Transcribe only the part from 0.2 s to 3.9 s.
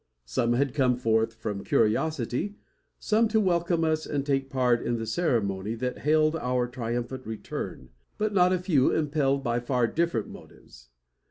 Some had come forth from curiosity, some to welcome